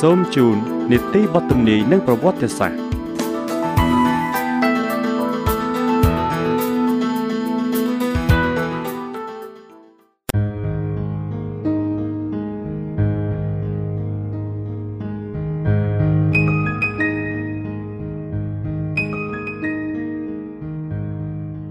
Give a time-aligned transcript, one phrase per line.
[0.00, 0.56] សូមជូន
[0.92, 2.78] នីតិបទទំនាយនិងប្រវត្តិសាស្ត្រ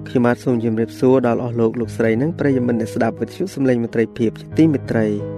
[0.08, 5.37] ខ្ញុំបាទសូមជម្រាបសួរដល់អស់លោកលោកស្រីនិងប្រិយមិត្តអ្នកស្ដាប់វិទ្យុសំឡេងមិត្តភាពជាទីមេត្រី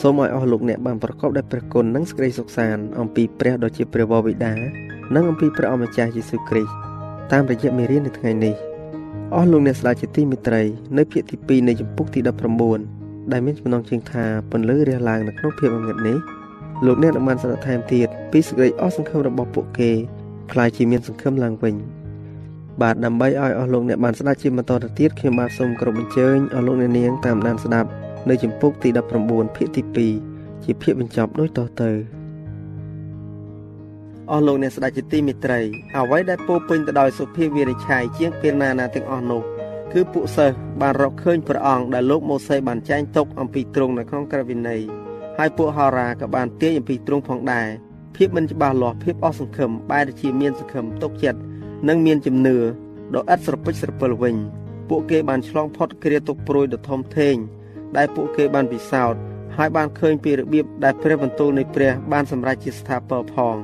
[0.00, 4.52] សូមឲ្យអស់លោកអ្នកបានប្រកបដោយព្រះគុណនិងសេចក្តីសុខសាន្តអំពីព្រះដ៏ជាព្រះវរបិតា
[5.14, 6.72] និងអំពីព្រះអម្ចាស់យេស៊ូវគ្រីស្ទ
[7.32, 8.54] តាមរយៈមេរៀននៅថ្ងៃនេះ
[9.34, 10.62] អស់លោកអ្នកស្ដាប់ជាទីមេត្រី
[10.98, 12.20] នៅភាគទី2នៃជំពូកទី
[12.76, 16.18] 19ដែលមានចំណងជើងថាពន្លឺរះឡើងនៅក្នុងភាពងងឹតនេះ
[16.86, 19.90] លោកអ្នកនឹងបានស្ដាប់ថែមទៀតពីសេចក្តីអស់សង្ឃឹមរបស់ពួកគេ
[20.52, 21.74] ខ្លាយជាមានសង្ឃឹមឡើងវិញ
[22.82, 27.90] បាទដើម្បីឲ្យអស់លោកអ្នកបានស្ដាប់ជាបន្តទៅទៀតខ្ញុំបាទសូមគោរពអញ្ជើញអស់លោកអ្នកនាងតាមដានស្ដាប់
[28.28, 28.88] នៅចម្ពោះទី
[29.24, 29.82] 19ភាគទី
[30.30, 31.90] 2ជាភាគបញ្ចប់ដូចតទៅ
[34.30, 35.60] អស់លោកអ្នកស្ដេចជាទីមេត្រី
[35.96, 39.42] អ្វីដែលពោពេញទៅដោយសុភាវិរិឆ័យជាងពេលណាណាទាំងអស់នោះ
[39.92, 44.80] គឺពួកសិស្សបានរកឃើញព្រះអង្គដែលលោកម៉ូសេបានចែងទុកអំពីទ្រង់នៅក្នុងក្រឹត្យវិន័យ
[45.38, 47.66] ហើយពួកហោរាក៏បានទាញអំពីទ្រង់ផងដែរ
[48.16, 51.40] ភាពមិនច្បាស់លាស់ភាពអស់សង្ឃឹមបែរជាមានសង្ឃឹមទុកចិត្ត
[51.88, 52.56] និងមានជំនឿ
[53.14, 54.34] ដ៏ឥតស្រពិចស្រពិលវិញ
[54.88, 57.36] ពួកគេបានឆ្លងផុតគ្រាទុកព្រួយដ៏ធំធេង
[57.96, 59.20] ដែលពួកគេបានពិសោធន៍
[59.56, 63.54] ហើយបានឃើញពីរបៀបដែលព្រះបន្ទូលនៃព្រះបានសម្រេចជាស្ថាពរផង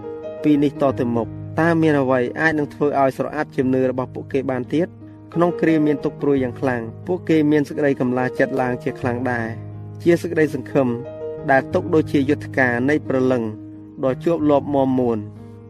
[0.42, 1.28] ពីនេះតទៅមុខ
[1.60, 4.88] តើមានអ្វីអាចនឹងធ្វើឲ្យស្រអាប់ជំនឿរបស់ពួកគេបានទៀត
[5.34, 9.48] ក្នុងគ្រាមានទុកព្រួយយ៉ាងខ្លាំងពួកគេមានសេចក្តីកម្លាចចិត្តឡើងជាខ្លាំងដែរ
[10.02, 10.88] ជាសេចក្តីសង្ឃឹម
[11.50, 13.42] ដែលទុកដូចជាយុទ្ធការនៃប្រលឹង
[14.04, 15.18] ដ៏ជាប់លាប់មមមួន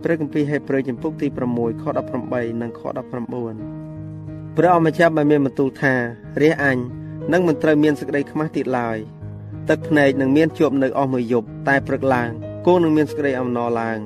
[0.02, 1.26] ព្រះគម្ពីរហេព្រើរចំពុកទី
[1.56, 1.84] 6ខ
[2.22, 5.94] 18និងខ19ព្រះអម្ចាស់បានមានបន្ទូលថា
[6.42, 6.78] រះអញ
[7.32, 8.98] នឹងមិនត្រូវមានសេចក្តីខ្មាស់ទៀតឡើយ
[9.68, 12.30] ទឹកភ្នែកនឹងមានជាប់នៅអស់មួយយប់តែព្រឹកឡើង
[12.66, 13.98] គោនឹងមានសេចក្តីអំណរឡើង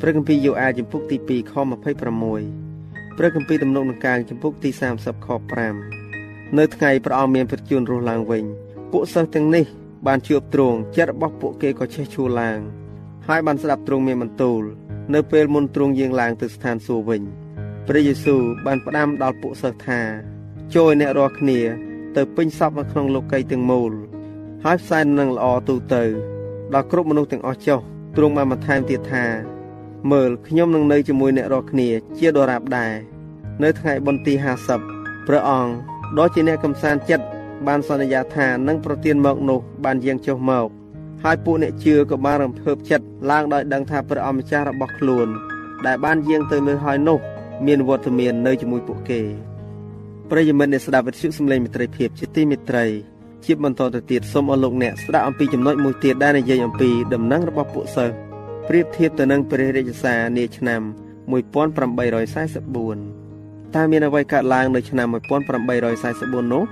[0.00, 5.28] ព្រះគម្ពីរយូអាចំពុកទី2ខ26ព្រះគម្ពីរទំនុកនឹងកាងចំពុកទី30ខ
[5.92, 8.44] 5នៅថ្ងៃព្រះអង្គមានប្រជញ្ញរស់ឡើងវិញ
[8.92, 9.64] ពួកសិស្សទាំងនេះ
[10.06, 12.58] បានជួបទ្រង់ចិត្តរបស់ពួកគេក៏ឆេះឈួលឡើង
[13.28, 14.62] ហើយបានស្ដាប់ទ្រង់មានបន្ទូល
[15.14, 17.22] នៅពេលមុនទ្រង់យាងឡើងទៅស្ថានសួគ៌វិញ
[17.88, 20.00] ព្រះយេស៊ូវបានផ្ដាំដល់ពួកសិស្សថា
[20.74, 21.60] ចូលអ្នករាល់គ្នា
[22.16, 23.92] ទៅពេញសពនៅក្នុងលោកីទាំងមូល
[24.64, 26.02] ហើយផ្សាយនឹងល្អទូទៅ
[26.74, 27.80] ដល់គ្រប់មនុស្សទាំងអស់ចុះ
[28.16, 29.24] ទ្រង់បានបន្ថែមទៀតថា
[30.12, 31.88] មើលខ្ញុំនឹងនៅជាមួយអ្នករាល់គ្នា
[32.18, 32.92] ជាដរាបដែរ
[33.62, 34.34] នៅថ្ងៃបុណ្យទី
[34.80, 35.72] 50ព្រះអង្គ
[36.18, 37.26] ដ៏ជាអ្នកកំសាន្តចិត្ត
[37.66, 40.68] បានសន្យាថានឹងប្រទានមកនោះបានយាងចុះមក
[41.22, 45.28] ហើយពួកអ្នកជឿក៏បានរំភើបចិត្តឡើងដោយដឹងថាព្រះអម្ចាស់របស់ខ្លួន
[45.86, 47.18] ដែលបានយាងទៅលើហើយនោះ
[47.66, 49.20] មានវត្តមាននៅជាមួយពួកគេ
[50.30, 52.84] ប្រិយមិត្តអ្នកស្ដាប់វិទ្យុសំឡេងមិត្តភាពជាទីមេត្រី
[53.44, 58.14] ជាបន្តទៅទៀតសូមអរលោកអ្នកស្ដាប់អំពីចំណុចមួយទៀតដែលនិយាយអំពីដំណឹងរបស់ពួកសិស្ស
[58.68, 60.80] ប្រៀបធៀបទៅនឹងព្រះរាជសារនាឆ្នាំ
[61.32, 66.62] 1844តើមានអ្វីកើតឡើងនៅឆ្នាំ1844នោះ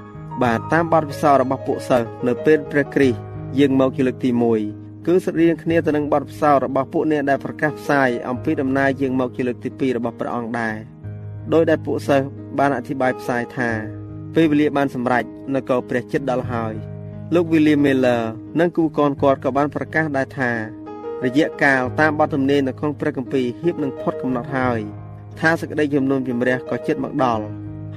[0.42, 3.18] បាទតាមបទពិសោធន៍របស់ពួកសិស្សនៅពេលព្រះគ្រីស្ទ
[3.58, 4.30] យាងមកជាលើកទី
[4.68, 10.76] 1គឺស្រដៀងគ្នាទៅនឹងបទពិសោធន៍របស់ពួកអ្នកដែលប្រកាសផ្សាយអំពីដំណើរយាងមកជាលើកទី2របស់ព្រះអង្គដែរ
[11.52, 12.26] ដោយដែលពួកសិស្ស
[12.58, 13.70] បានអធិប្បាយផ្សាយថា
[14.34, 15.24] ពេលវេលាបានសម្រេច
[15.54, 16.74] នគរព្រះចិត្តដល់ហើយ
[17.34, 18.22] លោក William Miller
[18.60, 20.50] និងគូកនគាត់ក៏បានប្រកាសដែរថា
[21.24, 24.80] រយៈកាលតាមបទទំនេរនៅក្នុងព្រះគម្ពីរហៀបនឹងផុតកំណត់ហើយ
[25.40, 27.44] ថាសេចក្តីជំនុំជម្រះក៏ជិតមកដល់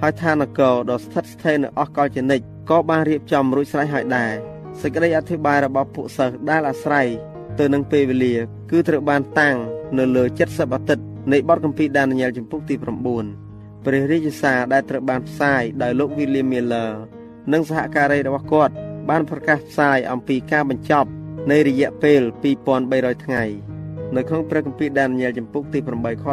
[0.01, 4.33] ហើយថានគរដ៏ស្ថិតស្ថេរនៅអស់កលជនិតក៏បានរៀបចំរួចស្រេចហើយដែរ
[4.81, 7.07] សេចក្តីអធិប្បាយរបស់ពួកសិស្សដែលអាស្រ័យ
[7.59, 8.35] ទៅនឹងពេលវេលា
[8.71, 9.55] គឺត្រូវបានតាំង
[9.97, 12.75] នៅលើ70អាទិត្យ នៃបទគម្ពីរដានីយ៉ែលចំពុកទី
[13.29, 16.91] 9ព្រះរាជសារដែលត្រូវបានផ្សាយដោយលោក William Miller
[17.53, 18.73] និងសហការីរបស់គាត់
[19.09, 21.09] បានប្រកាសផ្សាយអំពីការបញ្ចប់
[21.51, 22.21] នៃរយៈពេល
[22.73, 23.43] 2300ថ្ងៃ
[24.15, 26.25] នៅក្នុងព្រះគម្ពីរដានីយ៉ែលចំពុកទី8ខ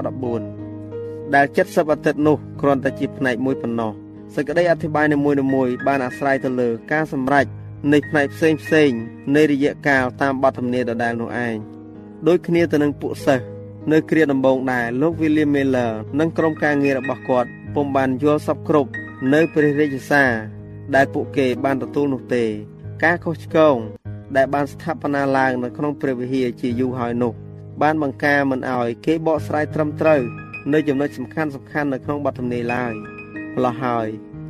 [0.62, 3.93] 14ដែល70អាទិត្យនោះគ្រាន់តែជាផ្នែកមួយប៉ុណ្ណោះ
[4.35, 7.47] សេចក្តីអធិប្បាយនីមួយៗបានអាស្រ័យទៅលើការសម្រេច
[7.93, 8.91] នៃផ្នែកផ្សេងផ្សេង
[9.37, 11.56] នៃរយៈកាលតាមបទធម្មាដដែលនោះឯង
[12.29, 13.51] ដូចគ្នាទៅនឹងពួកសិស្ស
[13.90, 18.90] នៅគ្រាដំបូងដែរលោក William Miller និងក្រុមការងាររបស់គាត់ពុំបានយល់សពគ្រប់
[19.32, 20.31] នៅព្រះរាជសារ
[20.94, 22.44] ដែលពួកគេបានទទួលនោះទេ
[23.05, 23.76] ការខុសឆ្គង
[24.37, 27.32] ដែលបានស្ថាបនាឡើងនៅក្នុងព្រះវិហារជាយូរហើយនោះ
[27.82, 30.20] បានបង្ការមិនឲ្យគេបកស្រាយត្រឹមត្រូវ
[30.73, 32.93] នៅចំណុចសំខាន់សំខាន់នៅក្នុងបទធម្មាឡើយ
[33.56, 34.08] ម្ល៉េះហើយ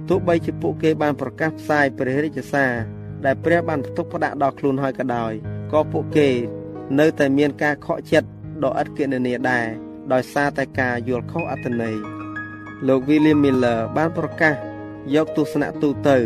[0.09, 2.73] ទោះបីជាពួកគេបានប្រកាសផ្សាយព្រះរាជសារ
[3.25, 5.33] ដែលព្រះបានផ្ទុកផ្ដាក់ដល់ខ្លួនហើយក៏ដោយ
[5.73, 6.29] ក៏ពួកគេ
[7.01, 8.29] នៅតែមានការខកចិត្ត
[8.65, 9.67] ដ៏ឥតគណនាដែរ
[10.13, 11.97] ដោយសារតែការយល់ខុសអត្ថន័យ
[12.89, 14.55] លោក William Miller បានប្រកាស
[15.15, 16.17] យកទស្សនៈទូទៅ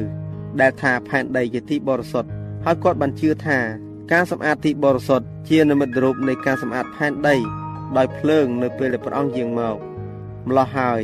[0.61, 2.31] ដែលថាផែនដីជាទីបរិសុទ្ធ
[2.65, 3.59] ហើយគាត់បានជឿថា
[4.13, 7.37] ការសម្អាតទីបរិសុទ្ធជានិមិត្តរូបនៃការសម្អាតផែនដី
[7.97, 9.77] ដោយភ្លើងនៅពេលដែលព្រះអង្គយាងមក
[10.49, 11.01] ម្លោះហើយ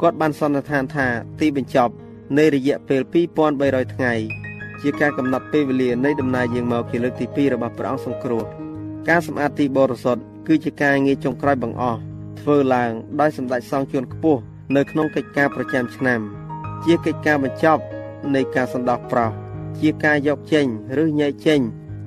[0.00, 1.06] គាត់បានសន្និដ្ឋានថា
[1.40, 1.92] ទីបញ្ចប់
[2.38, 3.00] នៃរយៈពេល
[3.48, 4.14] 2300ថ្ងៃ
[4.82, 8.44] ជាការកំណត់ពេលវេលានៃដំណើរយាងមកជាលើកទី2របស់ព្រះអង្គសង្គ្រោះ
[9.08, 12.00] ការសម្អាតទីបរិសុទ្ធ គឺជាការងារចុងក្រោយបង្អស់
[12.40, 14.40] ធ្វើឡើងដោយសម្ដេចសង្ឃជួនខ្ពស់
[14.76, 16.20] នៅក្នុងកិច្ចការប្រចាំឆ្នាំ
[16.84, 17.82] ជាកិច្ចការបញ្ចប់
[18.34, 19.30] នៃការសន្តោសប្រោស
[19.80, 20.66] ជាការយកចេញ
[21.02, 21.60] ឬញែកចេញ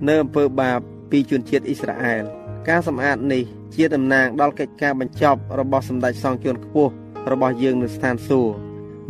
[0.07, 0.79] នៅអំពើបាប
[1.11, 2.23] ពីជនជាតិអ៊ីស្រាអែល
[2.67, 3.43] ការសម្អាតនេះ
[3.75, 6.91] ជាតំណាងដល់កិច្ចការបញ្ចប់របស់សម្ដេចសង្ឃជួនខ្ពស់
[7.31, 8.55] របស់យើងនៅស្ថានសួគ៌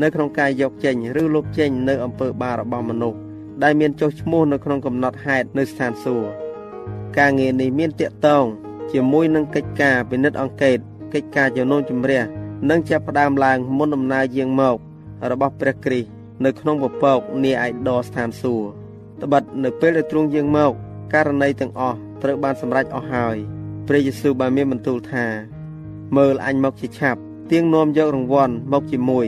[0.02, 3.20] នៅក្នុងការយកចេញឬលុបចេញនៅអំពើបាបរបស់មនុស្ស
[3.64, 6.32] ដែលមានចុះឈ្មោះនៅក្នុងកំណត់ហេតុនៅស្ថានសួគ៌
[7.18, 8.46] ការងារនេះមានតាកតង
[8.92, 10.78] ជាមួយនឹងកិច្ចការពិនិត្យអង្កេត
[11.14, 12.22] កិច្ចការជំនុំជម្រះ
[12.70, 14.78] និងចាប់ផ្ដើមឡើងមុនដំណើរយាងមក
[15.32, 16.10] របស់ព្រះគ្រីស្ទ
[16.46, 18.66] នៅក្នុងពពកនាឯកដរស្ថានសួគ៌
[19.24, 20.72] ត្បិតនៅពេលដែលទ្រង់យាងមក
[21.14, 23.38] ករណីទាំងអស់ត្រូវបានសម្រេចអស់ហើយ
[23.88, 25.26] ព្រះយេស៊ូវបានមានបន្ទូលថា
[26.18, 27.20] មើលអញមកជាឆាប់
[27.52, 29.28] ទៀងនាំយករង្វាន់មកជាមួយ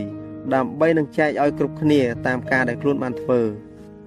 [0.54, 3.42] ដើម្បីនឹងចែកឲ្យគ្រប់គ្នាតាមការដែលខ្លួនបានធ្វើ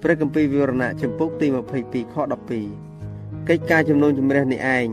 [0.02, 1.46] ព្រះគម្ពីរវិវរណៈចំពុកទី
[1.80, 2.16] 22ខ
[2.82, 4.88] 12កិច្ចការជំនុំជម្រះនេះឯង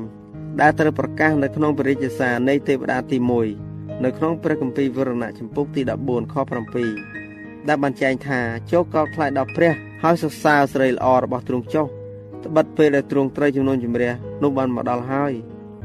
[0.61, 3.17] ដែលត្រូវប្រកាសនៅក្នុងព្រះរាជសារនៃទេវតាទី
[3.59, 6.35] 1នៅក្នុងព្រះគម្ពីរវិវរណៈចំពុកទី14ខ
[7.01, 8.39] 7ដែលបានចែងថា
[8.71, 9.73] ចូលកោតខ្លាចដល់ព្រះ
[10.03, 11.85] ហើយសរសើរស្រីល្អរបស់ទ្រង់ចុះ
[12.45, 14.11] ត្បិតពេលដែលទ្រង់ត្រូវជំនុំជម្រះ
[14.44, 15.33] នោះបានមកដល់ហើយ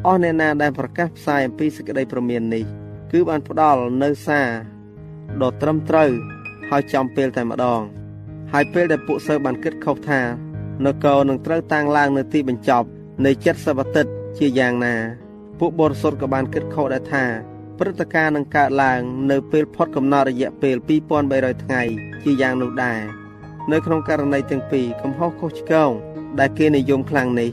[0.06, 2.64] អស់អ្នកណាដែលប្រកាសផ្សាយអំពីសេចក្តីប្រមាននេះ
[3.12, 4.48] គឺបានផ្ដល់នៅសារ
[5.42, 6.10] ដ៏ត្រឹមត្រូវ
[6.70, 7.80] ហើយចំពេលតែម្ដង
[8.52, 10.20] ហើយពេលដែលពួកសិស្សបានគិតខុសថា
[10.84, 12.86] នគរនឹងត្រូវតាំងឡើងនៅទីបញ្ចប់
[13.24, 14.06] នៃចិត្តសវតិត
[14.38, 14.96] ជាយ៉ាងណា
[15.58, 17.24] ពួកបរិសុទ្ធក៏បានគិតខុសដែរថា
[17.78, 19.00] ព្រឹត្តិការណ៍នឹងកើតឡើង
[19.30, 20.76] នៅពេលផុតកំណត់រយៈពេល
[21.20, 21.82] 2300ថ្ងៃ
[22.22, 23.00] ជាយ៉ាងនោះដែរ
[23.72, 25.90] នៅក្នុងករណីទាំងពីរកំហុសខុសឆ្គង
[26.38, 27.50] ដែលគេនិយមខ្លាំងនេះ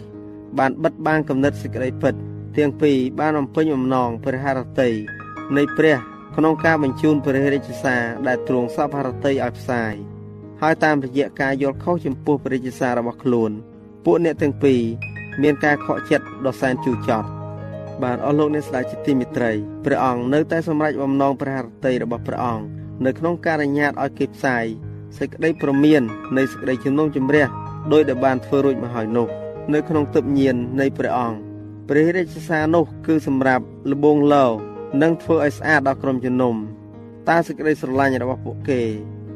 [0.60, 2.14] បានបិទបាំងគំនិតសេចក្តីពិត
[2.58, 4.90] ទាំងពីរបានបំពេញបំណងព្រះハរតី
[5.58, 5.98] នៃព្រះ
[6.36, 9.94] ក្នុងការបញ្ជូនព្រះរាជសារដែលទ្រង់សពハរតីឲ្យផ្សាយ
[10.62, 13.52] ហើយតាមរយៈការយល់ខុសចំពោះព្រះរាជសាររបស់ខ្លួន
[14.06, 14.82] ពួកអ្នកទាំងពីរ
[15.44, 17.28] មានការខកចិត្តដ៏សែនជូរចត់
[18.04, 19.52] បាទអស់លោកអ្នកស្ដេចជាទីមេត្រី
[19.86, 22.64] ព្រះអង្គនៅតែសម្រេចបំណងព្រះハរតីរបស់ព្រះអង្គ
[23.06, 24.66] នៅក្នុងការអនុញ្ញាតឲ្យគេផ្សាយ
[25.18, 26.02] សេចក្តីប្រមាន
[26.38, 27.48] នៃសេចក្តីជំនុំជម្រះ
[27.94, 29.28] ដោយដែលបានធ្វើរួចមកហើយនោះ
[29.74, 31.38] នៅក្នុងទឹកញៀននៃព្រះអង្គ
[31.90, 34.46] ព្រះរាជសារនោះគឺសម្រាប់លបងលោ
[35.02, 36.56] និងធ្វើឲ្យស្អាតដល់ក្រុមជំនុំ
[37.30, 38.82] តើសេចក្តីស្រឡាញ់របស់ពួកគេ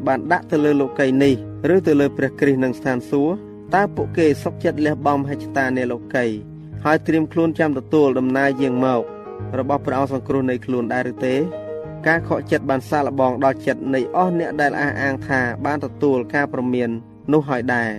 [0.08, 1.34] បានដាក់ទៅលើលោកីនេះ
[1.74, 6.26] ឬទៅលើព្រះគ្រីស្ទនឹងស្ថានសួគ៌ តើពួកគេសុខចិត្តលះបង់ហិច្ឆតានៃលោកី
[6.86, 9.02] ហើយត្រៀមខ្លួនចាំទទួលដំណើរយាងមក
[9.60, 11.36] របស់ព្រះអង្គសង្គ្រោះនៃខ្លួនដែរឬទេ
[12.08, 16.90] ការខកចិត្តបានសាកល្បងដល់ចិត្តនៃអស់អ្នកដែលអះអាងថាបានទទួលការប្រមាន
[17.34, 17.92] នោះហើយដែរ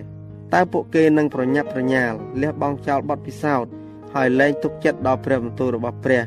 [0.54, 3.70] តើពួកគេនឹងប្រញាប់ប្រញាល់លះបង់ចោលបទពិសោធន៍
[4.14, 6.24] ហើយលែងទុកចិត្តដល់ព្រះបន្ទូលរបស់ព្រះ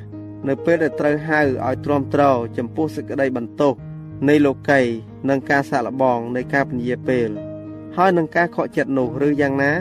[0.47, 2.23] នៅពេលដែលត្រូវហៅឲ្យទ្រាំទ្រ
[2.57, 3.73] ចំពោះសេចក្តីបន្ទោស
[4.29, 4.81] នៃលោកី
[5.29, 7.29] និងការសាកល្បងនៃការពន្យាពេល
[7.97, 9.71] ហើយនឹងការខកចិត្តនោះឬយ៉ាងណា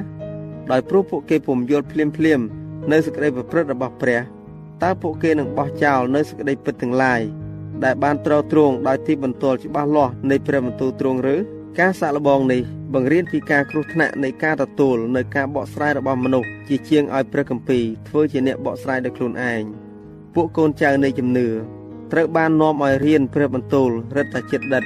[0.71, 2.41] ដោយព្រោះពួកគេពុំយល់ភ្លាមភ្លាម
[2.93, 4.21] នៅសេចក្តីប្រព្រឹត្តរបស់ព្រះ
[4.83, 7.21] តើពួកគេនឹងបោះចោលនៅសេចក្តីពិតទាំងឡាយ
[7.85, 11.37] ដែលបានត្រូវទ្រង់ដោយទីបន្ទាល់ច្បាស់លាស់នៃព្រះបន្ទូលទ្រង់ឬ
[11.81, 12.63] ការសាកល្បងនេះ
[12.95, 19.63] បង្រៀនពីការគ្រោះថ្នាក់នៃការទទួលនៅការបកស្រាយរបស់មនុស្សជាជាងឲ្យព្រះគម្ពីរធ្វើជាអ្នកបកស្រាយដោយខ្លួនឯង
[20.35, 21.49] ពួកកូនចៅនៃជំនឿ
[22.13, 24.85] ត្រូវបាននាំឲ្យរៀនព្រះបន្ទូលរិទ្ធចិត្តដិត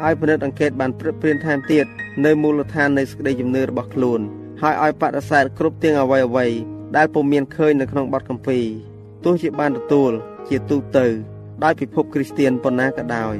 [0.00, 1.86] ឲ្យពិនិត្យអង្កេតបានព្រឹកព្រៀនថែមទៀត
[2.24, 4.20] នៅមូលដ្ឋាននៃសេចក្តីជំនឿរបស់ខ្លួន
[4.62, 6.46] ហើយឲ្យបដិសេធគ្រប់ទាំងអ្វីអ្វី
[6.96, 8.64] ដែលពុំមានឃើញនៅក្នុងបទគម្ពីរ
[9.24, 10.12] ទោះជាបានទទួល
[10.48, 11.06] ជាទូទៅ
[11.64, 13.36] ដោយពិភពគ្រីស្ទានប៉ុណ្ណាក៏ដោយ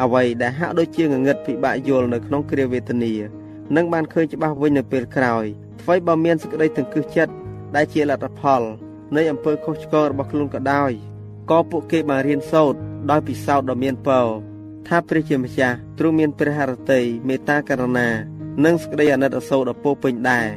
[0.00, 3.14] អ្វីដែលហាក់ដូចជាងងឹតពិបាកយល់នៅក្នុងគ្រាវេទនា
[3.76, 5.44] នឹងបានឃើញច្បាស់វិញនៅពេលក្រោយ
[5.82, 7.32] អ្វីបើមានសេចក្តីទង្គឹសចិត្ត
[7.76, 8.62] ដែលជាលទ្ធផល
[9.16, 10.92] នៃអំពើខុសឆ្គងរបស់ខ្លួនក៏ដោយ
[11.50, 12.78] ក៏ពួកគេបានរៀនសូត្រ
[13.10, 14.26] ដោយពិសោធន៍ដ៏មានពរ
[14.88, 18.08] ថាព្រះជាម្ចាស់ទ្រង់មានព្រះハរតីមេត្តាករុណា
[18.64, 20.48] និងសេចក្តីអាណិតអាសូរដ៏ពោពេញដែរ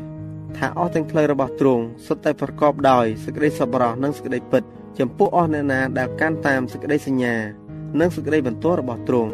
[0.57, 4.63] ថាអស់ទាំងផ្លូវរបស់ទ្រង់សុទ្ធតែប្រកបដោយសេចក្តីសប្បុរសនិងសេចក្តីពិត
[4.99, 7.35] ចំពោះអស់អ្នកណាដែលកាន់តាមសេចក្តីសញ្ញា
[7.99, 9.31] និងសេចក្តីបន្ទាល់របស់ទ្រង់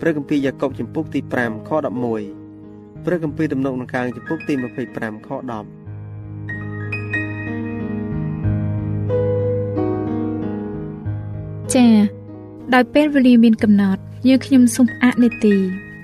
[0.00, 1.70] ព្រះគម្ពីរយ៉ាកុបចំពុកទី5ខ
[2.36, 4.54] 11ព្រះគម្ពីរដំណុកដង្កើងចំពុកទី
[4.90, 5.82] 25ខ10
[11.74, 12.21] ចា៎
[12.74, 15.56] ដោយពេលវេលាមានកំណត់យើងខ្ញុំសូមអនុទី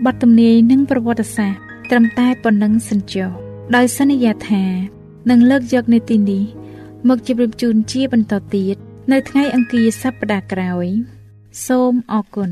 [0.05, 1.61] បទទំនាយនិងប្រវត្តិសាស្ត្រ
[1.91, 3.31] ត្រឹមតែប៉ុណ្ណឹងសិនចុះ
[3.77, 4.65] ដោយសន្យាថា
[5.31, 6.45] នឹងលើកយកនីតិនេះ
[7.09, 8.77] មកជម្រាបជូនជាបន្តទៀត
[9.13, 10.87] នៅថ្ងៃអង្គារសប្តាហ៍ក្រោយ
[11.67, 12.51] សូមអរគុណ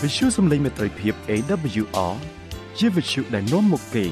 [0.00, 2.14] វិទ្យុសំឡេងមេត្រីភាព AWR
[2.78, 4.04] ជាវិទ្យុដែលនាំមកពី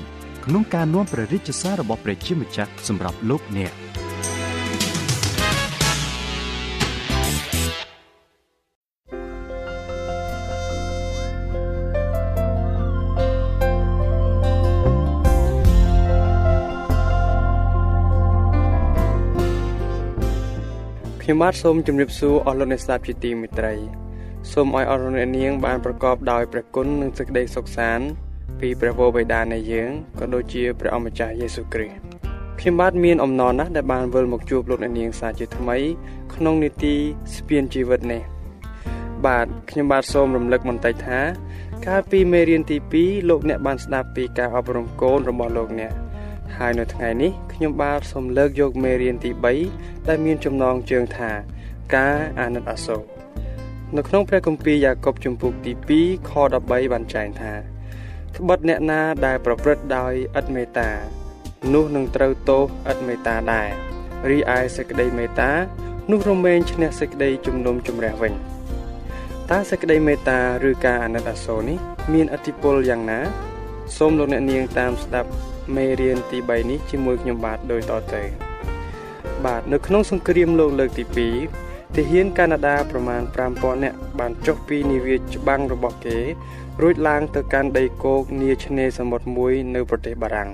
[0.45, 3.73] ក្នុងការនាំព្រះរាជសាររបស់ព្រះជាម្ចាស់សម្រាប់លោកអ្នក
[21.23, 23.75] ខ្ញុំបាទសូមជម្រាបសួរអស់លោកអ្នកស្ដាប់ជាទីមេត្រី
[24.53, 28.07] សូមឲ្យអស់លោកអ្នកនាងបានប្រកបដោយព្រះគុណនិងសេចក្តីសុខសាន្ត
[28.61, 31.99] ពីព្រះវរបិតានៃយើងក៏ដូចជាព្រះអម្ចាស់យេស៊ូវគ្រីស្ទ
[32.61, 35.77] ខ្ញុំបាទមានអំណរណាស់ដែលបានវិលមកជួបលោកអ្នកនាងសាជាថ្មី
[36.35, 36.95] ក្នុងនីតិ
[37.35, 38.23] ស្ពានជីវិតនេះ
[39.27, 41.21] បាទខ្ញុំបាទសូមរំលឹកបន្តិចថា
[41.87, 45.93] កាលពីមេរៀនទី2លោកអ្នកបានស្ដាប់ពីការអប់រំកូនរបស់លោកអ្នក
[46.57, 49.31] ហើយនៅថ្ងៃនេះខ្ញុំបាទសូមលើកយកមេរៀនទី
[49.71, 51.31] 3ដែលមានចំណងជើងថា
[51.95, 53.03] ការអាណិតអាសូរ
[53.97, 56.31] នៅក្នុងព្រះគម្ពីរយ៉ាកុបជំពូកទី2ខ
[56.63, 57.53] 13បានចែងថា
[58.37, 60.91] ត្បិតអ្នកណាដែលប្រព្រឹត្តដោយឥតមេត្តា
[61.75, 63.69] នោះនឹងត្រូវទោសឥតមេត្តាដែរ
[64.31, 65.51] រីឯសេចក្តីមេត្តា
[66.11, 68.33] នោះរមែងឈ្នះសេចក្តីជំនុំជម្រះវិញ
[69.51, 71.79] តើសេចក្តីមេត្តាឬការអាណិតអាសូរនេះ
[72.13, 73.21] មានអធិពលយ៉ាងណា
[73.97, 75.31] សូមលោកអ្នកនាងតាមស្ដាប់
[75.77, 78.23] មេរៀនទី3នេះជាមួយខ្ញុំបាទដូចតទៅ
[79.45, 81.05] បាទនៅក្នុងសង្គ្រាមលោកលើកទី
[81.51, 86.19] 2ទាហានកាណាដាប្រមាណ5000នាក់បានចុះពីនាវាច្បាំងរបស់គេ
[86.83, 90.51] រួចឡើងទៅកាន់ដីគោកនាឆ្នេរសមុទ្រមួយនៅប្រទេសបារាំង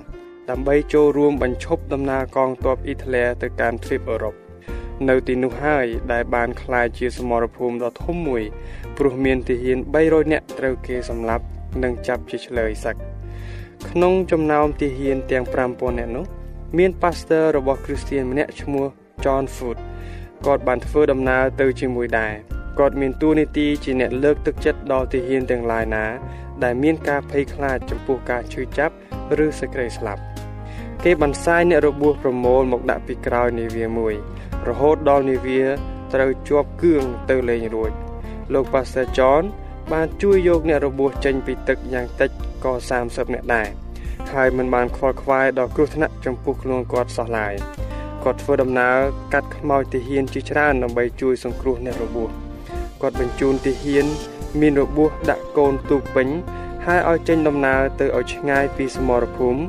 [0.49, 4.35] ដើម្បីចូលរួមបញ្ឈប់ដំណើរកងទ័ពអ៊ីតាលីទៅកាន់ទ្វីបអឺរ៉ុប
[5.09, 8.43] នៅទីនោះហើយដែលបានក្លាយជាសមរភូមិដ៏ធំមួយ
[8.97, 11.45] ព្រោះមានទាហាន300នាក់ត្រូវគេសម្លាប់
[11.83, 12.95] និងចាប់ជាឆ្លើយសឹក
[13.89, 16.25] ក្នុងចំណោមទាហានទាំង5000នាក់នោះ
[16.77, 18.85] មានប៉ាស្ទ័ររបស់គ្រីស្ទានម្នាក់ឈ្មោះ
[19.23, 19.77] John Foot
[20.45, 26.05] គាត់បានធ្វើដំណើរទៅជាមួយដែរ គាត់មានតួនាទីជាអ្នកលើកទឹកចិត្តដល់ទាហានទាំងឡាយណា
[26.63, 28.93] ដែលមានការភ័យខ្លាចចំពោះការឈឺចាប់
[29.45, 30.21] ឬសេចក្តីស្លាប់
[31.03, 34.13] គេបន្សាយអ្នករបួសប្រមូលមកដាក់ពីក្រោយនាវាមួយ
[34.67, 35.61] រហូតដល់នាវា
[36.13, 37.91] ត្រូវជាប់គឿងទៅលេងរួច
[38.53, 39.43] លោក Pastor John
[39.93, 42.29] បានជួយយកអ្នករបួសចេញពីទឹកយ៉ាងតិច
[42.63, 43.69] ក៏30នាក់ដែរ
[44.33, 47.53] ហើយមិនបានខ្វល់ខ្វាយដល់គ្រោះថ្នាក់ចំពោះខ្លួនគាត់សោះឡើយ
[48.23, 48.97] គាត់ធ្វើដំណើរ
[49.33, 52.44] កាត់ខ្មោចទាហានជាច្រើនដើម្បីជួយសង្គ្រោះអ្នករបួស
[53.05, 54.05] គាត់បញ្ជូនទាហាន
[54.59, 56.27] មានរបួសដាក់កូនទូកពេញ
[56.85, 59.61] ហើយឲ្យចេញដំណើរទៅឲ្យឆ្ងាយពីសមរភូមិ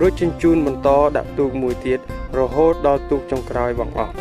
[0.00, 1.98] រួចជញ្ជូនបន្តដាក់ទូកមួយទៀត
[2.38, 4.14] រហូតដល់ទូកចុងក្រោយបងអស់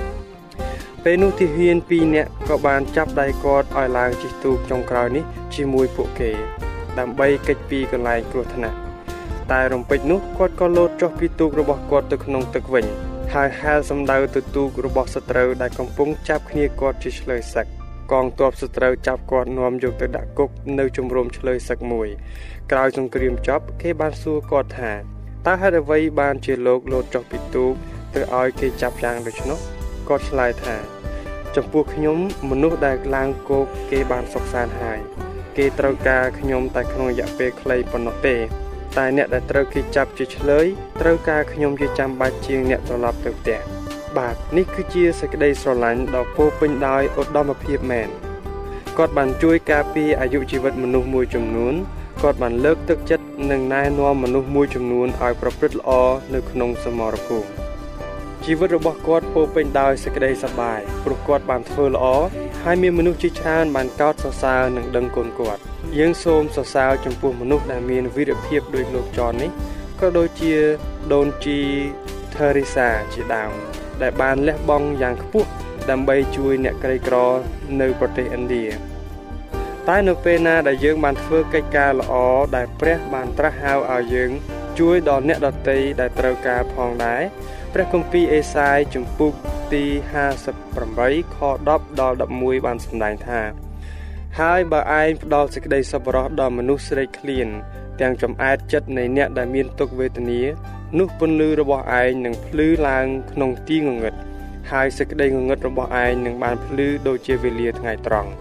[1.04, 5.24] ពេលនោះទាហាន2នាក់ក៏បានចាប់ដៃគាត់ឲ្យឡើងជិះទូកចុងក្រោយនេះ
[5.56, 6.32] ជាមួយពួកគេ
[7.00, 8.78] ដើម្បីគេចពីកន្លែងគ្រោះថ្នាក់
[9.52, 12.86] តែរំពេចនោះគាត់ក៏លោតចុះពីទូករបស់គាត់ទៅក្នុងទឹកវិញ
[13.34, 17.77] ហើយហែលសំដៅទៅទូករបស់សត្រូវដែលកំពុងចាប់គ្នាគាត់ជាឆ្លើយសឹក
[18.12, 20.50] កងទ័ពសត្រូវចាប់គាត់នាំយកទៅដាក់គុក
[20.80, 22.08] នៅជំរំឆ្លើយសឹកមួយ
[22.72, 24.92] ក្រោយសង្គ្រាមចប់គេបានសួរគាត់ថា
[25.46, 27.74] តើហេតុអ្វីបានជាលោកលោតចុះពីទូក
[28.14, 29.60] ទៅឲ្យគេចាប់យ៉ាងដូច្នោះ
[30.08, 30.76] គាត់ឆ្លើយថា
[31.56, 32.18] ចំពោះខ្ញុំ
[32.50, 35.00] មនុស្សដែលឡើងគោកគេបានសុខសាន្តហើយ
[35.58, 38.36] គេត្រូវការខ្ញុំតែក្នុងរយៈពេលខ្លីប៉ុណ្ណោះទេ
[38.98, 40.66] តែអ្នកដែលត្រូវគេចាប់ជាឆ្លើយ
[41.02, 43.77] ត្រូវការខ្ញុំជាចាំបាច់ជាងអ្នកត្រឡប់ទៅផ្ទះ
[44.18, 48.10] បាទនេះគឺជាសេចក្តីស្រឡាញ់ដ៏ពោពេញដោយឧត្តមភាពមែន
[48.98, 51.74] គាត់បានជួយការពារអាយុជីវិតមនុស្សមួយចំនួន
[52.22, 55.90] គាត់បានលើកទឹកចិត្តនិងណែនាំមនុស្សមួយចំនួនឲ្យប្រព្រឹត្តល្អ
[56.34, 57.48] នៅក្នុងសមរភូមិ
[58.46, 62.06] ជីវិតរបស់គាត់ពោពេញដោយសេចក្តីសប្បាយព្រោះគាត់បានធ្វើល្អ
[62.64, 65.62] ហើយមានមនុស្សជាច្រើនបានកោតសរសើរនិងដឹងគុណគាត់
[65.98, 69.52] យើងសូមសរសើរចំពោះមនុស្សដែលមានវីរភាពដូចលោកចននេះ
[70.00, 70.54] ក៏ដូចជា
[71.14, 71.60] ដូនជី
[72.36, 73.67] ថេរីសាជាដើម
[74.04, 75.50] ដែលបានលះបង់យ៉ាងខ្ពស់
[75.90, 77.16] ដើម្បីជួយអ្នកក្រីក្រ
[77.82, 78.66] នៅប្រទេសឥណ្ឌា
[79.88, 82.14] តែនៅពេលណាដែលយើងបានធ្វើកិច្ចការល្អ
[82.56, 84.32] ដែលព្រះបានត្រាស់ហៅឲ្យយើង
[84.80, 87.22] ជួយដល់អ្នកដទៃដែលត្រូវការផងដែរ
[87.74, 89.34] ព្រះគម្ពីរអេសាយជំពូក
[89.74, 89.84] ទី
[90.64, 91.38] 58ខ
[91.68, 93.42] 10ដល់11បានសម្ដែងថា
[94.40, 97.48] ហើយបើឯងផ្ដល់សេចក្តីសប្បុរសដល់មនុស្សស្រេកឃ្លាន
[98.02, 100.42] ទាំងចំអែតចិត្តនៃអ្នកដែលមានទុក្ខវេទនា
[100.96, 104.14] នោះពន្លឺរបស់ឯងនឹងភ្លឺឡើងក្នុងទីងងឹត
[104.72, 108.32] ហើយសេចក្តីងងឹតរបស់ឯងនឹងបានភ្លឺដូចជាវេលាថ្ងៃត្រង់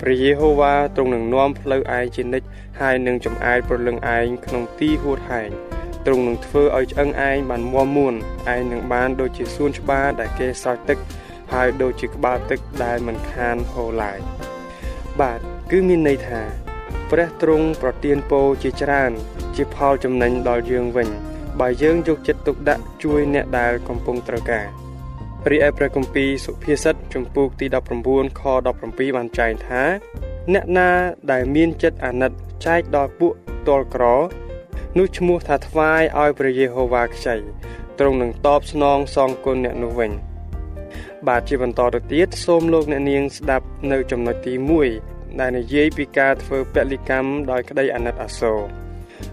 [0.00, 2.46] ព្រះយេហូវ៉ាទ្រង់នឹងនាំផ្លូវឯងជានិច្ច
[2.80, 5.50] ហើយនឹងចំអែតប្រលឹងឯងក្នុងទីហួតហែង
[6.06, 8.14] ទ្រង់នឹងធ្វើឲ្យឆ្អឹងឯងបានមាំមួន
[8.54, 10.98] ឯងនឹងបានដូចជាសួនច្បារដែលគេស្រោចទឹក
[11.52, 14.18] ហើយដូចជាក្បាលទឹកដែលមិនខានហូរឡើយ
[15.20, 15.38] បាទ
[15.70, 16.42] គឺមានន័យថា
[17.10, 19.12] ព្រះទ្រង់ប្រទានពរជាច្រើន
[19.56, 21.08] ជាផលចំណេញដល់យើងវិញ
[21.60, 24.66] បើយើងយកចិត្តទុកដាក់ជួយអ្នកដែលកំពុងត្រូវការ
[25.50, 27.66] រីឯព្រះគម្ពីរសុភាសិតចំពោះទី
[28.02, 28.42] 19ខ
[28.80, 29.82] 17បានចែងថា
[30.52, 30.90] អ្នកណា
[31.32, 32.32] ដែលមានចិត្តអាណិត
[32.66, 33.32] ចែកដល់ពួក
[33.68, 34.04] ទល់ក្រ
[34.98, 37.36] នោះឈ្មោះថាថ្វាយឲ្យព្រះយេហូវ៉ាខ្ចី
[37.98, 40.12] ទ្រង់នឹងតបស្នងសងគុណអ្នកនោះវិញ
[41.28, 44.54] បាទជាបន្តទៅទៀតសូមលោកអ្នកនាងស្ដាប់នៅចំណុចទី
[44.96, 48.60] 1ដែលនិយាយពីការធ្វើពលិកម្មដោយក្តីអាណិតអាសូរ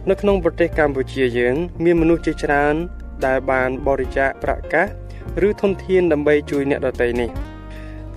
[0.09, 2.75] នៅក្នុងប្រទេសកម្ពុជាយើង មានមនុស្សជាច្រើន
[3.25, 4.87] ដែលបានបរិច្ចាគប្រកាស
[5.47, 7.29] ឬធនធានដើម្បីជួយអ្នកដទៃនេះ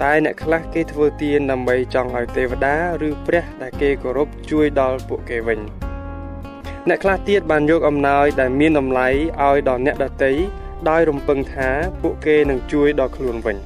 [0.02, 5.60] តែអ្នកខ្លះគេធ្វើទានដើម្បីចង់ឲ្យទេវតាឬព្រះដែលគេគោរពជួយដល់ពួកគេវិញ
[6.88, 9.08] អ្នកខ្លះទៀតបានយកអំណោយដែលមានតម្លៃ
[9.42, 10.32] ឲ្យដល់អ្នកដទៃ
[10.88, 11.68] ដោយរំពឹងថា
[12.02, 13.56] ពួកគេនឹងជួយដល់ខ្លួនវិញ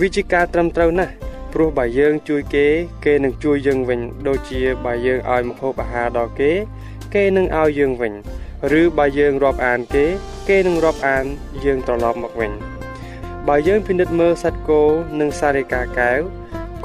[0.00, 1.12] វាជាការត្រឹមត្រូវណាស់
[1.52, 2.66] ព្រោះបើយើងជួយគេ
[3.04, 6.52] គេនឹងជួយយើងវិញ ដូចជាបើយើងឲ្យម្ហូបអាហារដល់គេ
[7.14, 8.12] គេនឹងឲ្យយើងវិញ
[8.80, 10.06] ឬបើយើងរាប់អានគេ
[10.48, 11.24] គេនឹងរាប់អាន
[11.64, 12.52] យើងត្រឡប់មកវិញ
[13.48, 14.82] បើយើងពិនិត្យមើលសត្វគោ
[15.20, 16.20] និងសារិកាកែវ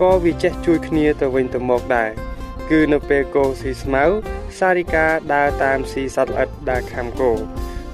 [0.02, 2.10] ក៏វាចេះជួយគ្នាទៅវិញទៅមកដែរ
[2.70, 4.04] គឺនៅពេលគោស៊ីស្មៅ
[4.60, 7.32] សារិកាដើរតាមស៊ីសត្វល្អិតដើរខាំគោ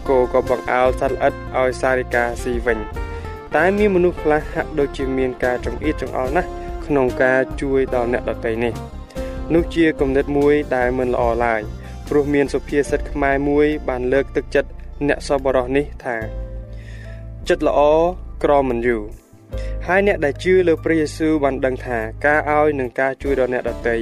[0.10, 2.80] គោក៏បង្អើលសត្វល្អិតឲ្យសារិកាស៊ីវិញ
[3.56, 6.50] តែមានមនុស្សខ្លះហាក់ដូចជាមានការចង្អៀតចង្អល់ណាស់
[6.86, 8.74] ក្នុងការជួយដល់អ្នកដទៃនេះ
[9.54, 11.62] នោះជាគំនិតមួយដែលមិនល្អឡើយ
[12.10, 14.70] ព្រោះមានសុភាសិតខ្មែរមួយ បានលើកទឹកចិត្ត
[15.08, 16.18] អ្នកសប្បុរសនេះថា
[17.50, 17.80] ចិត្តល្អ
[18.44, 19.04] ក្រមិនយូរ
[19.88, 23.96] ហើយអ្នកដែលជឿលើព្រះយេស៊ូវបានដឹងថាការឲ្យនិងការជួយដល់អ្នកដទៃ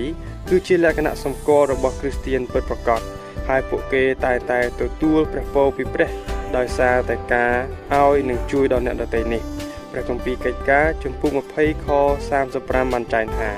[0.49, 3.01] គឺជាលក្ខណៈសម្គាល់របស់គ្រីស្ទានពិតប្រាកដ
[3.47, 6.09] ហើយពួកគេតែតែទទួលព្រះពរពីព្រះ
[6.57, 7.53] ដោយសារតែការ
[7.93, 9.41] ឲ្យនិងជួយដល់អ្នកដទៃនេះ
[9.91, 11.87] ព្រះគម្ពីរកិច្ចការជំពូក20ខ
[12.39, 13.51] 35បានចែងថា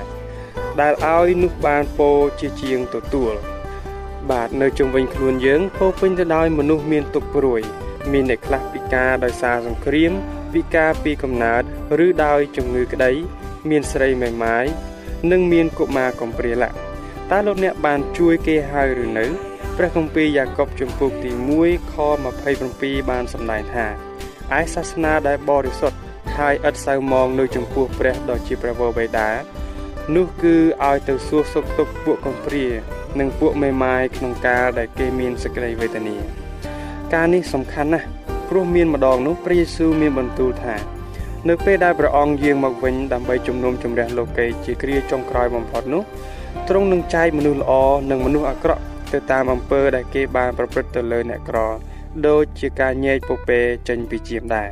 [0.80, 3.34] ដែលឲ្យនោះបានពរជាជាងទទួល
[4.30, 7.60] បាទនៅជុំវិញខ្លួនយើងពោពេញទៅដោយមនុស្សមានទុក្ខព្រួយ
[8.12, 10.12] មានអ្នកខ្លះពិការដោយសារសង្គ្រាម
[10.52, 11.62] ពិការពីកំណើត
[12.04, 13.12] ឬដោយជំងឺក្តី
[13.70, 14.66] មានស្រីមេម៉ាយ
[15.30, 16.70] និងមានកុមារកំព្រាលៈ
[17.30, 19.26] តើលោកអ្នកបានជួយគេហើយឬនៅ
[19.76, 21.30] ព្រះគម្ពីរយ៉ាកុបជំពូកទី
[21.62, 21.94] 1ខ
[22.54, 23.86] 27បានសម្ដែងថា
[24.58, 25.98] ឯសាសនាដែលបរិសុទ្ធ
[26.38, 29.28] ហើយឥតសៅមងនៅចំពោះព្រះដ៏ជាព្រះវរបិតា
[30.16, 30.56] នោះគឺ
[30.88, 32.66] ឲ្យទៅសួរសុខទុក្ខពួកកំព្រា
[33.20, 36.16] និងពួកមេម៉ាយក្នុងការដែលគេមានសេចក្តីវេទនា
[37.14, 38.06] ការនេះសំខាន់ណាស់
[38.48, 40.74] ព្រោះមានម្ដងនោះព្រះយេស៊ូវមានបន្ទូលថា
[41.48, 46.02] នៅពេលដែលព្រះអង្គយាងមកវិញដើម្បីជំនុំជម្រះលោកីជាគ្រាចុងក្រោយបំផុតនោះ
[46.68, 47.72] ទ្រង់នឹងចែកមនុស្សល្អ
[48.10, 51.58] និងមនុស្សអាក្រក់ទៅតាមអំពើដែលគេបានប្រព្រឹត្តទៅលើអ្នកក្រ
[52.26, 54.70] ដូចជាការញែកពពែចេញពីជាមដែរ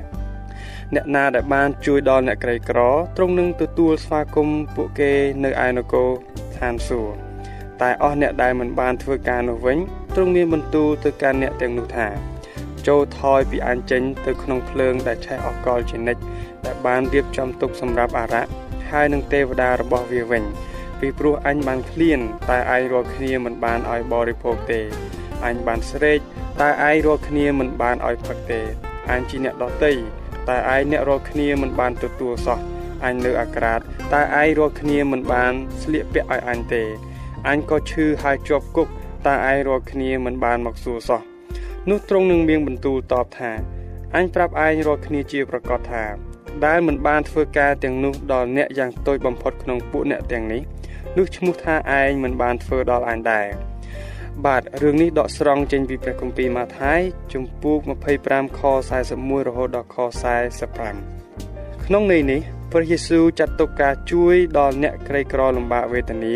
[0.94, 2.80] អ្នកណាដែលបានជួយដល់អ្នកក្រីក្រ
[3.16, 5.12] ទ្រង់នឹងទទួលស្វាគមន៍ពួកគេ
[5.44, 6.08] នៅឯនគរ
[6.58, 7.25] ឋានសួគ៌
[7.82, 9.78] តែអស់អ្នកដែលមិនបានធ្វើការនោះវិញ
[10.14, 12.06] ទ្រង់មានបន្ទូលទៅកាន់អ្នកទាំងនោះថា
[12.86, 16.22] ចូលថយពីអញចេញទៅក្នុងភ្លើងដែលឆេះអកលជានិច្ច
[16.66, 18.50] ដែលបានរៀបចំទុកសម្រាប់អារក្ស
[18.90, 20.44] ហើយនឹងទេវតារបស់វាវិញ
[21.00, 24.80] ពីព្រោះអញបានឃ្លាន តែឯងរាល់គ្នាមិនបានឲ្យបរិភោគទេ
[25.44, 26.18] អញបានស្រេក
[26.60, 28.60] តែឯងរាល់គ្នាមិនបានឲ្យផឹកទេ
[29.10, 29.92] អញជាអ្នកដតី
[30.48, 32.58] តែឯងអ្នករាល់គ្នាមិនបានទទួលសោះ
[33.04, 33.80] អញនៅអាក្រាត
[34.12, 36.82] តែឯងរាល់គ្នាមិនបានស្លៀកពាក់ឲ្យអញទេ
[37.48, 38.88] អញក៏ឈឺហើយជាប់គុក
[39.26, 41.20] តែឯងរាល់គ្នាមិនបានមកសួរសោះ
[41.90, 43.52] នោះទ្រង់នឹងមានបន្ទូលតបថា
[44.16, 46.04] អញប្រាប់ឯងរាល់គ្នាជាប្រកាសថា
[46.64, 50.62] ដែលមិនបានធ្វើការទាំងនោះដល់អ្នកយ៉ាងតូចបំផុតក្នុងពួកអ្នកទាំងនេះ
[51.16, 53.46] នោះឈ្មោះថាឯងមិនបានធ្វើដល់អញដែរ
[54.46, 57.00] បាទរឿងនេះដកស្រង់ចេញពីព្រះគម្ពីរម៉ាថាយ
[57.32, 57.78] ជំពូក
[58.20, 58.60] 25ខ
[59.04, 59.96] 41រហូតដល់ខ
[61.14, 62.40] 45ក្នុងន័យនេះ
[62.72, 66.34] ព្រះយេស៊ូវចាត់ទុកការជួយដល់អ្នកក្រីក្រលំបាកវេទនា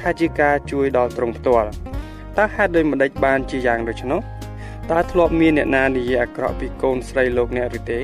[0.00, 1.68] ថាជាការជួយដល់ទ្រង់ផ្ទាល់
[2.36, 4.20] តើហេតុដូចម្តេចបានជាយ៉ាងដូច្នោះ
[4.90, 8.00] តើធ្លាប់មានអ្នកណានិយាយអាក្រក់ពីកូនស្រីលោកអ្នកឬទេ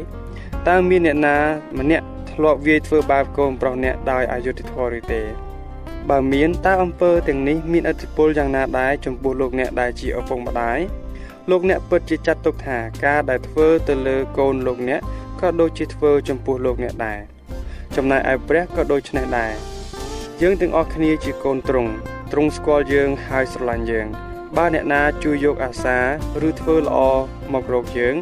[0.68, 1.36] តើមានអ្នកណា
[1.78, 5.22] ម្នាក់ធ្លាប់វាយធ្វើបាបកូនប្រុសអ្នកដោយអយុត្តិធម៌ឬទេ
[6.10, 10.78] បើមានតើអំពើទាំងនេះមានឥទ្ធិពលយ៉ាងណាដែរចំពោះលោកអ្នកដែលជាឪពុកម្ដាយ
[11.50, 15.00] លោកអ្នកពិតជាចាត់ទុកថាការដែលធ្វើទៅលើកូនលោកអ្នក
[15.40, 17.20] ក៏ដូចជាធ្វើចំពោះលោកអ្នកដែរ
[17.96, 19.52] ចំណែកឯព្រះក៏ដូចនេះដែរ
[20.42, 21.92] យើងទាំងអស់គ្នាជាកូនទ្រង់
[22.32, 24.06] ទ្រង់ស្គាល់យើងហើយស្រឡាញ់យើង
[24.56, 25.98] បើអ្នកណាជួយយកអាសា
[26.48, 26.98] ឬធ្វើល្អ
[27.52, 28.16] មករកយើង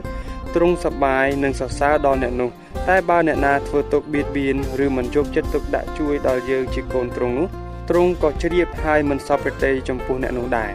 [0.55, 2.51] ទ្រង់សប្បាយនឹងសរសើរដល់អ្នកនោះ
[2.89, 7.49] តែបើអ្នកណាធ្វើទុកបៀតបៀនឬមិនយកចិត្តទុកដាក់ជួយដល់យើងជាកូនទ្រង់នោះ
[7.91, 10.73] ទ្រង់ក៏ជ្រាបហើយមិនសពប្រតិចំពោះអ្នកនោះដែរ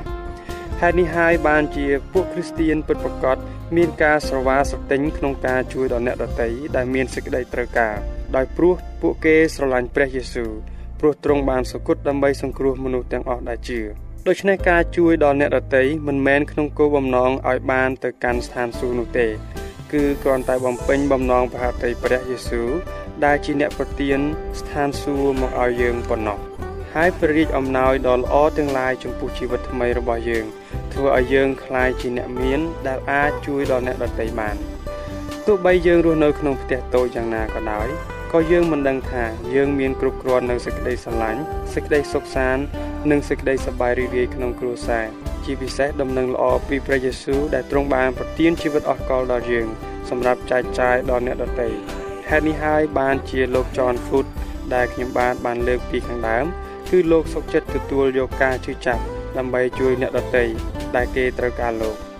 [0.81, 3.37] ហេតុនេះហើយបានជាពួកគ្រីស្ទៀនពិតប្រាកដ
[3.75, 7.95] មានការស្រវាស្រទិញក្នុងការជួយដល់អ្នកដទៃដែលមានសេចក្តីត្រូវការ
[8.35, 10.51] ដោយព្រោះពួកគេស្រឡាញ់ព្រះយេស៊ូវ
[10.99, 13.79] ព្រោះទ្រង់បានសគត់ដើម្បីសង្គ្រោះមនុស្សទាំងអស់ដែលជឿ
[14.27, 19.27] ដូច្នេះការជួយដល់អ្នកដទៃមិនមែនក្នុងគោលបំណងឲ្យបានទៅកាន់ស្ថានសួគ៌នោះទេ
[19.93, 22.69] គឺគ្រាន់តែបំពេញបំណងប្រហាតីព្រះយេស៊ូវ
[23.25, 24.19] ដែលជាអ្នកប្រទាន
[24.59, 26.39] ស្ថានសួគ៌មកឲ្យយើងប៉ុណ្ណោះ
[26.93, 30.45] ហើយព្រះរាជអំណោយដ៏ល្អទាំងឡាយចំពោះជីវិតថ្មីរបស់យើង
[30.93, 34.55] ធ្វើឲ្យយើងក្លាយជាអ្នកមានដែលអាចជួយដល់អ្នកដទៃបាន
[35.45, 37.87] ទោះបីយើងរស់នៅក្នុងផ្ទះតូចយ៉ាងណាក៏ដោយ
[38.35, 41.41] ក៏យើងមិនដឹងថាយើងមានគ្រប់គ្រាន់នូវសេចក្តីស្រឡាញ់
[41.73, 42.63] សេចក្តីសុខសាន្ត
[43.11, 45.05] និងសេចក្តីសប្បាយរីករាយក្នុងគ្រួសារ
[45.45, 49.67] ជាពិសេសដំណឹងល្អពីព្រះយេស៊ូវដែលទ្រង់បានប្រទានជីវិតអស់កលដល់យើង
[50.09, 51.67] សម្រាប់ចែកចាយដល់អ្នកដទៃ
[52.29, 54.25] ហេតុនេះហើយបានជាលោក John Foot
[54.73, 56.45] ដែលខ្ញុំបានបានលើកពីខាងដើម
[56.89, 59.03] គឺលោកសុខចិត្តទទួលយកការជឿចាប់
[59.37, 60.43] ដើម្បីជួយអ្នកដទៃ
[60.95, 62.12] ដែលគេត្រូវការលោក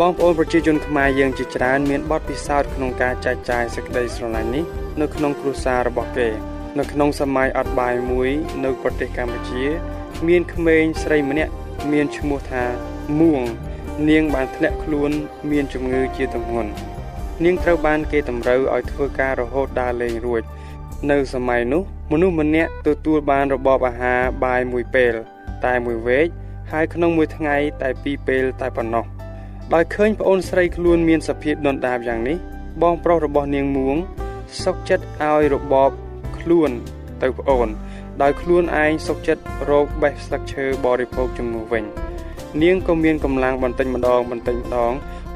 [0.00, 4.64] បងប្អូនប្រជាជនខ្មែរយើងជាច្រើនមានបទពិសោធន៍ក្នុងការចែកចាយសេចក្តីស្រឡាញ់នេះ
[5.00, 6.28] នៅក្នុងគ្រួសាររបស់គេ
[6.78, 8.30] នៅក្នុងសម័យអត់បាយមួយ
[8.64, 9.64] នៅប្រទេសកម្ពុជា
[10.28, 11.52] មានក្មេងស្រីម្នាក់
[11.92, 12.64] មានឈ្មោះថា
[13.20, 13.42] មួង
[14.10, 15.10] នាងបានធ្លាក់ខ្លួន
[15.50, 16.70] មានជំងឺជាទម្ងន់
[17.44, 20.42] នាងត្រូវបានគេតម្រូវឲ្យធ្វើការរហូតដើរលេងរួច
[21.10, 25.14] នៅសម័យនោះមនុស្សម្នាក់ទទួលបានរបបអាហារបាយមួយពេល
[25.64, 26.26] តែមួយវែក
[26.72, 29.13] ហើយក្នុងមួយថ្ងៃតែពីរពេលតែប៉ុណ្ណោះ
[29.72, 32.36] ដោយឃើញប្អូនស្រីខ្លួនមានសភាពដុនដាបយ៉ាងនេះ
[32.82, 33.96] បងប្រុសរបស់នាងមួង
[34.64, 35.90] សុកចិត្តឲ្យរបប
[36.38, 36.70] ខ្លួន
[37.22, 37.68] ទៅប្អូន
[38.22, 41.84] ដោយខ្លួនឯងសុកចិត្តរកបេះស្លឹកឈើបរិភោគជំនួសវិញ
[42.62, 44.92] នាងក៏មានកម្លាំងបន្តិចម្ដងបន្តិចម្ដង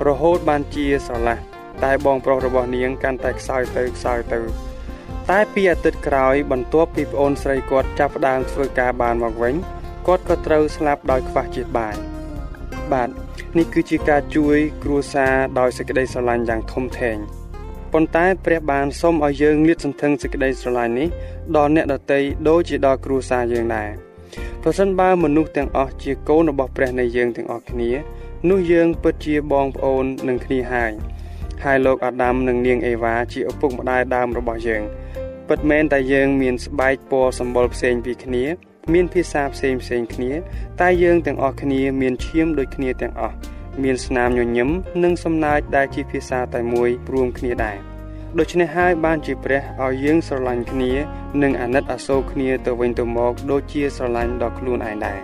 [0.06, 1.38] រហូតបានជាស្រឡះ
[1.84, 4.40] តែបងប្រុសរបស់នាងកាន់តែខ្សោយទៅខ្សោយទៅ
[5.30, 9.54] តែពីអាទិត្យក្រោយ បន្ទាប់ពីប្អូនស្រីគាត់ចាប់ផ្ដើមធ្វើការបានមកវិញ
[10.06, 11.94] គាត់ក៏ត្រូវស្លាប់ដោយខ្វះជាតិបាយ
[12.92, 17.16] បាទ នេះគឺជាការជួយគ្រួសារដោយសេចក្តីស្រឡាញ់យ៉ាងធំធេង
[17.92, 21.08] ប៉ុន្តែព្រះបានសុំឲ្យយើងលាតសន្ធឹងសេចក្តីស្រឡាញ់នេះ
[21.56, 23.90] ដល់អ្នកដទៃដូចជាដល់គ្រួសារយើងដែរ
[24.62, 27.90] ប្រសិនបើមនុស្សទាំងអស់ជាកូនរបស់ព្រះនៃយើងទាំងអស់គ្នា
[28.50, 30.92] នោះយើងពិតជាបងប្អូននឹងគ្នាហើយ
[31.64, 34.82] ហើយលោកអាដាមនិងនាងអេវ៉ាជាឪពុកម្ដាយដើមរបស់យើង
[35.48, 38.44] ពិតមែនតែយើងមានស្បែកពណ៌សម្បុរផ្សេងពីគ្នា
[38.92, 40.32] មានភាសាផ្សេងផ្សេងគ្នា
[40.80, 43.36] តែយើងទាំងអស់គ្នាមានឈាមដូចគ្នាទាំងអស់
[43.82, 44.70] មានស្នាមញញឹម
[45.04, 47.76] និងសំណាចដែលជាភាសាតែមួយរួមគ្នាដែរ
[48.38, 50.92] ដូច្នេះហើយបានជាព្រះឲ្យយើងស្រឡាញ់គ្នា
[51.42, 55.18] និងអាណិតអាសូរគ្នាទៅវិញទៅមកដូចជាស្រឡាញ់ដល់ខ្លួនឯងដែរ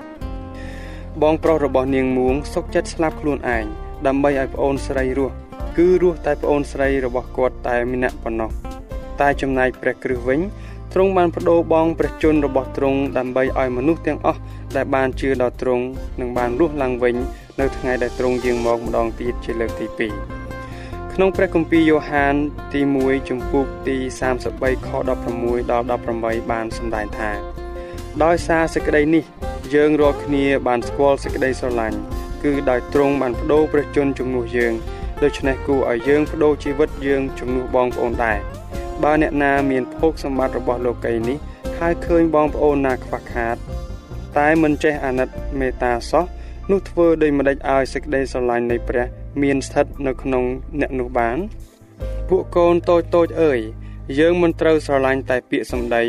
[1.22, 3.64] បងប្រុសរបស់នាងមួងសុកចិត្តស្លាប់ខ្លួនឯង
[4.06, 5.34] ដើម្បីឲ្យប្អូនស្រីរស់
[5.76, 8.50] គឺរស់តែប្អូនស្រីរបស់គាត់តែម្នាក់ប៉ុណ្ណោះ
[9.20, 10.40] តែចំណែកព្រះគ្រឹះវិញ
[10.94, 14.40] ទ្រង់បានបដូរបងព្រះជន្មរបស់ទ្រង់ដើម្បីឲ្យមនុស្សទាំងអស់
[14.76, 15.84] ដែលបានជឿដល់ទ្រង់
[16.20, 17.16] នឹងបានរស់ឡើងវិញ
[17.60, 19.86] នៅថ្ងៃដែលទ្រង់យាងមកម្ដងទៀតជាលើកទី
[20.48, 22.34] 2ក្នុងព្រះគម្ពីរយ៉ូហាន
[22.72, 23.96] ទី1ជំពូកទី
[24.42, 24.88] 33ខ
[25.30, 25.86] 16ដល់
[26.18, 27.30] 18បានសម្ដែងថា
[28.24, 29.24] ដោយសារសេចក្តីនេះ
[29.74, 31.98] យើងរាល់គ្នាបានស្គាល់សេចក្តីស្រឡាញ់
[32.44, 34.72] គឺដោយទ្រង់បានបដូរព្រះជន្មជំនួសយើង
[35.22, 38.38] ដូច្នេះគួរឲ្យយើងបដូរជីវិតយើងជំនួសបងប្អូនដែរ
[39.04, 41.38] បើអ្នកណាមានភោគសម្បត្តិរបស់លោកីនេះ
[41.78, 43.56] ហើយឃើញបងប្អូនណាខ្វះខាត
[44.38, 46.24] តែមិនចេះអាណិតមេត្តាសោះ
[46.70, 49.06] នោះធ្វើដោយម្ដេចឲ្យសេចក្តីស្រឡាញ់នៃព្រះ
[49.42, 50.44] មានស្ថិតនៅក្នុង
[50.80, 51.38] អ្នកនោះបាន
[52.28, 53.60] ពួកកូនតូចតូចអើយ
[54.18, 56.02] យើងមិនត្រូវស្រឡាញ់តែពាក្យសម្ដី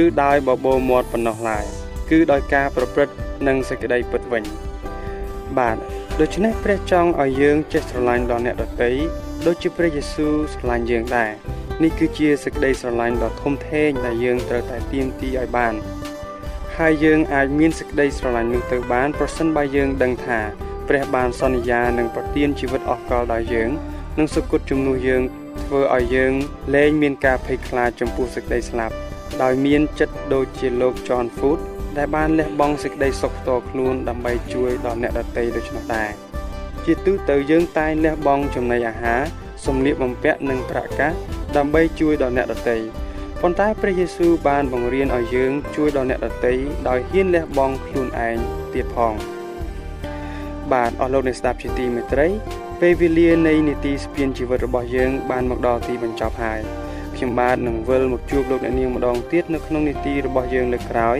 [0.00, 1.64] ឬដោយបបោមាត់ប៉ុណ្ណោះឡើយ
[2.10, 3.14] គឺដោយការប្រព្រឹត្ត
[3.46, 4.44] និងសេចក្តីពិតវិញ
[5.58, 5.76] បាទ
[6.20, 8.90] ដូច្នេះព្រះចង់ឲ្យយើងចេះស្រឡាញ់ដល់អ្នកដទៃ
[9.46, 11.32] ដូចជាព្រះយេស៊ូវស្រឡាញ់យើងដែរ
[11.82, 15.74] នេះគឺជាសេចក្តីស្រឡាញ់ដ៏ធំធេងដែលយើងត្រូវតែទាមទារឲ្យបាន
[16.76, 20.40] ហើយយើងអាចមានសេចក្តីស្រឡាញ់នោះទៅបានប្រសិនបើយើងដឹងថា
[20.88, 23.70] ព្រះបានសន្យានឹងប្រទានជីវិតអស់កលដល់យើង
[24.18, 25.22] និងសុគតជំនួសយើង
[25.64, 26.32] ធ្វើឲ្យយើង
[26.74, 28.94] លែងមានការភ័យខ្លាចចំពោះសេចក្តីស្លាប់
[29.42, 31.58] ដោយមានចិត្តដូចជាលោក John Foot
[31.96, 36.25] ដែលបានលះបង់សេចក្តីសុខផ្ទាល់ខ្លួនដើម្បីជួយដល់អ្នកដទៃដូច្នោះដែរ
[36.86, 39.22] ជាទូទៅយើងតែងលះបង់ចំណីអាហារ
[39.66, 41.12] សម្លៀកបំពាក់និងប្រាក់កាស
[41.56, 42.76] ដើម្បីជួយដល់អ្នកដទៃ
[43.40, 46.52] ប៉ុន្តែព្រះយេស៊ូវបានបង្រៀនឲ្យយើងជួយដល់អ្នកដទៃ
[46.88, 48.36] ដោយហ៊ានលះបង់ខ្លួនឯង
[48.74, 49.14] ទៀតផង
[50.72, 52.28] បាទអស់លោកអ្នកស្ដាប់ជាទីមេត្រី
[52.80, 56.60] ពេលវេលានៃនីតិស្ពានជីវិតរបស់យើង បានមកដល់ទីបញ្ចប់ហើយ
[57.16, 61.18] ខ្ញុំបាទនឹងវិលមកជួបលោកអ្នកនាងម្ដងទៀតនៅក្នុងនីតិរបស់យើងលើកក្រោយ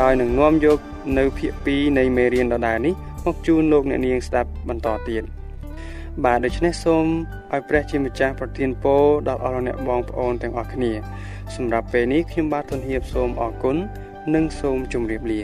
[0.00, 0.78] ដោយនឹងនាំយក
[1.18, 2.94] នៅភាគ2នៃមេរៀនដដែលនេះ
[3.26, 5.24] មកជូនលោកអ្នកនាងស្ដាប់បន្តទៀត
[6.24, 7.04] បាទដូច្នេះសូម
[7.52, 10.92] ឲ្យព្រះជាម្ចាស់ប្រទានពរដល់អស់អ្នកបងប្អូនទាំងអស់គ្នា
[11.56, 13.76] សម្រាប់ពេលនេះខ្ញុំបាទទុនហៀបសូមអរគុណ
[14.34, 15.42] និងសូមជម្រាបលា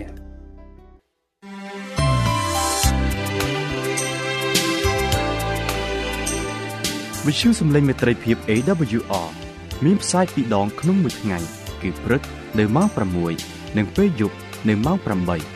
[7.27, 9.29] វិទ្យុសំឡេងមេត្រីភាព AWR
[9.85, 11.39] មានផ្សាយពីរដងក្នុងមួយថ្ងៃ
[11.83, 12.23] គឺព្រឹក
[12.59, 12.89] នៅម៉ោង
[13.33, 14.37] 6និងពេលយប់
[14.69, 15.56] នៅម៉ោង8